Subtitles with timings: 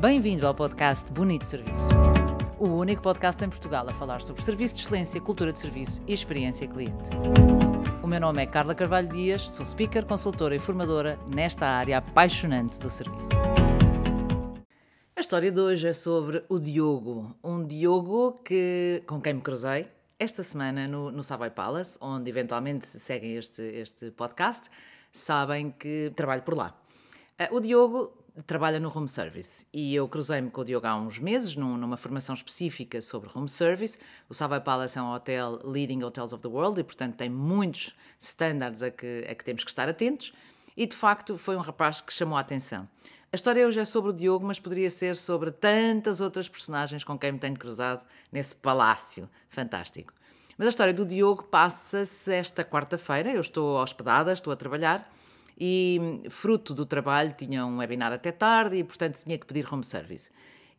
[0.00, 1.88] Bem-vindo ao podcast Bonito Serviço.
[2.56, 6.12] O único podcast em Portugal a falar sobre serviço de excelência, cultura de serviço e
[6.12, 7.10] experiência cliente.
[8.00, 12.78] O meu nome é Carla Carvalho Dias, sou speaker, consultora e formadora nesta área apaixonante
[12.78, 13.28] do serviço.
[15.16, 19.88] A história de hoje é sobre o Diogo, um Diogo que, com quem me cruzei
[20.16, 24.70] esta semana no, no Savoy Palace, onde eventualmente seguem este, este podcast,
[25.10, 26.80] sabem que trabalho por lá.
[27.40, 28.12] Uh, o Diogo
[28.46, 31.96] trabalha no home service e eu cruzei-me com o Diogo há uns meses num, numa
[31.96, 33.98] formação específica sobre home service.
[34.28, 37.94] O Savoy Palace é um hotel leading hotels of the world e, portanto, tem muitos
[38.18, 40.32] standards a que, a que temos que estar atentos.
[40.76, 42.88] E de facto foi um rapaz que chamou a atenção.
[43.32, 47.18] A história hoje é sobre o Diogo, mas poderia ser sobre tantas outras personagens com
[47.18, 48.02] quem me tenho cruzado
[48.32, 50.14] nesse palácio fantástico.
[50.56, 53.32] Mas a história do Diogo passa-se esta quarta-feira.
[53.32, 55.12] Eu estou hospedada, estou a trabalhar
[55.58, 59.84] e, fruto do trabalho, tinha um webinar até tarde e, portanto, tinha que pedir home
[59.84, 60.30] service.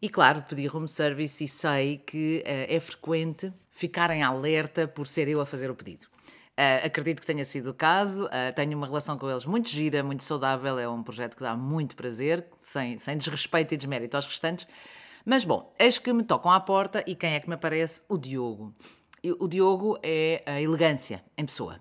[0.00, 5.26] E claro, pedi home service e sei que uh, é frequente ficarem alerta por ser
[5.26, 6.04] eu a fazer o pedido.
[6.04, 10.02] Uh, acredito que tenha sido o caso, uh, tenho uma relação com eles muito gira,
[10.04, 14.26] muito saudável, é um projeto que dá muito prazer, sem, sem desrespeito e desmérito aos
[14.26, 14.68] restantes.
[15.24, 18.00] Mas bom, eis que me tocam à porta e quem é que me aparece?
[18.08, 18.72] O Diogo.
[19.40, 21.80] O Diogo é a elegância em pessoa.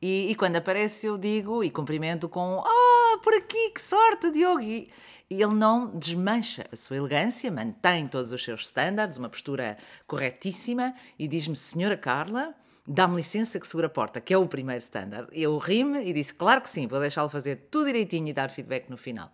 [0.00, 4.62] E, e, quando aparece eu digo e cumprimento com Ah, por aqui, que sorte, Diogo!
[4.62, 4.90] E,
[5.28, 11.26] ele não desmancha a sua elegância, mantém todos os seus standards, uma postura corretíssima e
[11.26, 12.54] diz-me, Senhora Carla,
[12.86, 15.28] dá-me licença que segura a porta, que é o primeiro standard.
[15.32, 18.88] Eu ri-me e disse, claro que sim, vou deixá-lo fazer tudo direitinho e dar feedback
[18.88, 19.32] no final.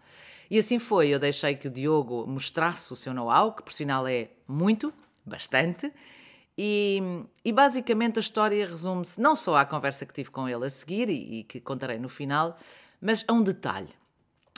[0.51, 4.07] E assim foi, eu deixei que o Diogo mostrasse o seu know-how, que por sinal
[4.07, 4.93] é muito,
[5.25, 5.93] bastante,
[6.57, 7.01] e,
[7.45, 11.09] e, basicamente a história resume-se não só à conversa que tive com ele a seguir
[11.09, 12.57] e, e, que contarei no final,
[13.01, 13.89] mas a um detalhe.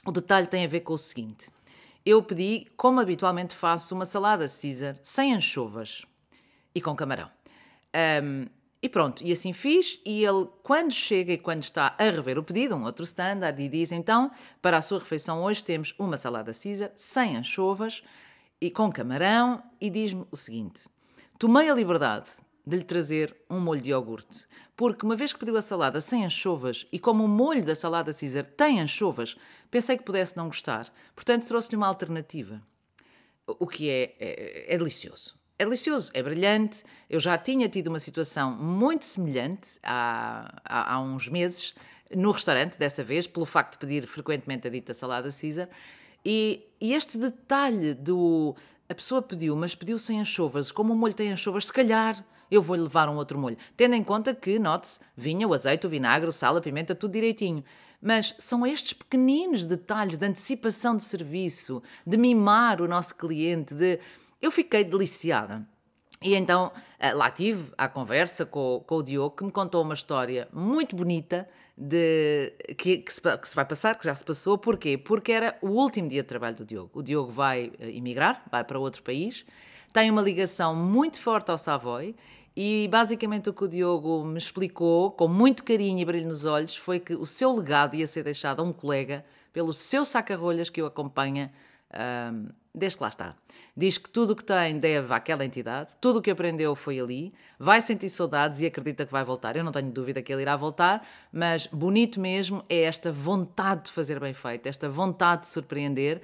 [0.04, 1.48] O detalhe tem a ver com o seguinte:
[2.04, 6.04] eu pedi, como habitualmente faço, uma salada Caesar sem anchovas
[6.74, 7.30] e com camarão.
[8.22, 8.46] Um,
[8.82, 10.00] e pronto, e assim fiz.
[10.04, 13.68] E ele, quando chega e quando está a rever o pedido, um outro standard, e
[13.68, 18.02] diz então: para a sua refeição hoje temos uma salada Caesar sem anchovas
[18.60, 20.88] e com camarão, e diz-me o seguinte
[21.38, 22.26] Tomei a liberdade
[22.66, 24.46] de lhe trazer um molho de iogurte,
[24.76, 28.12] porque uma vez que pediu a salada sem anchovas e como o molho da salada
[28.12, 29.36] Caesar tem anchovas,
[29.70, 32.62] pensei que pudesse não gostar, portanto trouxe-lhe uma alternativa.
[33.46, 35.36] O que é, é, é delicioso.
[35.58, 36.82] É delicioso, é brilhante.
[37.10, 41.74] Eu já tinha tido uma situação muito semelhante há, há, há uns meses
[42.14, 45.68] no restaurante, dessa vez, pelo facto de pedir frequentemente a dita salada Caesar.
[46.24, 48.56] E, e este detalhe do
[48.88, 50.70] a pessoa pediu, mas pediu sem anchovas.
[50.70, 53.56] Como o molho tem anchovas, se calhar eu vou-lhe levar um outro molho.
[53.76, 57.12] Tendo em conta que, note-se, vinha o azeite, o vinagre, o sal, a pimenta, tudo
[57.12, 57.64] direitinho.
[58.00, 63.98] Mas são estes pequeninos detalhes de antecipação de serviço, de mimar o nosso cliente, de.
[64.40, 65.66] Eu fiquei deliciada.
[66.22, 69.94] E então eh, lá tive a conversa com, com o Diogo, que me contou uma
[69.94, 74.56] história muito bonita de, que, que, se, que, se, vai passar, que já se passou.
[74.56, 74.96] Porquê?
[74.96, 76.90] Porque era o último dia de trabalho do Diogo.
[76.94, 79.44] O Diogo vai eh, emigrar, vai para outro país,
[79.92, 82.14] tem uma ligação muito forte ao Savoy
[82.56, 86.76] e basicamente o que o Diogo me explicou, com muito carinho e brilho nos olhos,
[86.76, 90.82] foi que o seu legado ia ser deixado a um colega pelo seu saca-rolhas que
[90.82, 91.52] o acompanha
[91.94, 93.36] um, desde que lá está.
[93.76, 97.32] Diz que tudo o que tem deve àquela entidade, tudo o que aprendeu foi ali,
[97.58, 99.56] vai sentir saudades e acredita que vai voltar.
[99.56, 103.92] Eu não tenho dúvida que ele irá voltar, mas bonito mesmo é esta vontade de
[103.92, 106.20] fazer bem feito, esta vontade de surpreender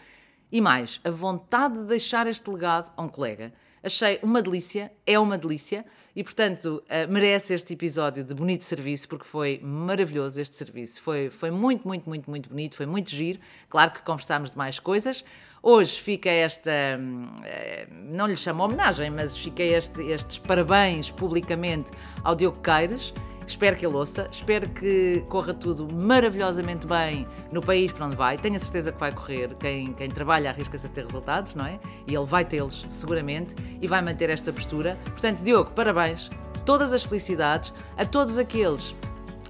[0.50, 3.52] e mais, a vontade de deixar este legado a um colega.
[3.82, 9.08] Achei uma delícia, é uma delícia e, portanto, uh, merece este episódio de bonito serviço
[9.08, 11.00] porque foi maravilhoso este serviço.
[11.00, 13.40] Foi, foi muito, muito, muito, muito bonito, foi muito giro.
[13.70, 15.24] Claro que conversámos de mais coisas.
[15.62, 21.90] Hoje fica esta, hum, eh, não lhe chamo homenagem, mas fica este, estes parabéns publicamente
[22.24, 23.12] ao Diogo Queires.
[23.50, 28.38] Espero que ele ouça, espero que corra tudo maravilhosamente bem no país para onde vai.
[28.38, 29.52] Tenho a certeza que vai correr.
[29.58, 31.80] Quem, quem trabalha arrisca-se a ter resultados, não é?
[32.06, 34.96] E ele vai tê-los, seguramente, e vai manter esta postura.
[35.04, 36.30] Portanto, Diogo, parabéns,
[36.64, 38.94] todas as felicidades a todos aqueles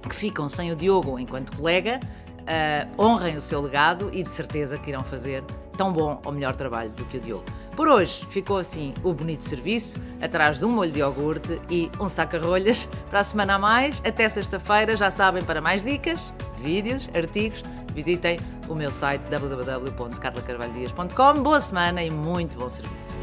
[0.09, 1.99] que ficam sem o Diogo enquanto colega.
[2.39, 5.43] Uh, honrem o seu legado e de certeza que irão fazer
[5.77, 7.45] tão bom ou melhor trabalho do que o Diogo.
[7.75, 12.07] Por hoje ficou assim o bonito serviço, atrás de um molho de iogurte e um
[12.07, 12.87] saca-rolhas.
[13.09, 16.23] Para a semana a mais, até sexta-feira, já sabem, para mais dicas,
[16.61, 17.63] vídeos, artigos,
[17.93, 18.37] visitem
[18.69, 21.41] o meu site www.carlacarvalhodias.com.
[21.41, 23.17] Boa semana e muito bom serviço.